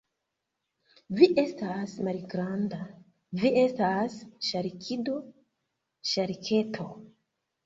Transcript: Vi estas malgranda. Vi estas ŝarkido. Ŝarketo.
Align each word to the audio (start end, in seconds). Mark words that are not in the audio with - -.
Vi 1.17 1.27
estas 1.41 1.93
malgranda. 2.07 2.79
Vi 3.43 3.51
estas 3.65 4.17
ŝarkido. 4.49 5.19
Ŝarketo. 6.15 6.91